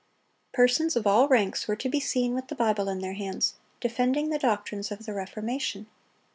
Persons 0.51 0.95
of 0.95 1.05
all 1.05 1.27
ranks 1.27 1.67
were 1.67 1.75
to 1.75 1.87
be 1.87 1.99
seen 1.99 2.33
with 2.33 2.47
the 2.47 2.55
Bible 2.55 2.89
in 2.89 3.01
their 3.01 3.13
hands, 3.13 3.53
defending 3.79 4.31
the 4.31 4.39
doctrines 4.39 4.91
of 4.91 5.05
the 5.05 5.13
Reformation. 5.13 5.85